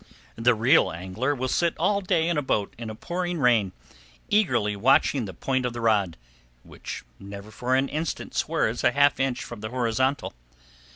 [0.35, 3.71] The real angler will sit all day in a boat in a pouring rain,
[4.29, 6.17] eagerly watching the point of the rod,
[6.63, 10.33] which never for an instant swerves a half inch from the horizontal.